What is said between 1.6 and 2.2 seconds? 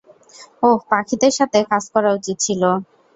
কাজ করা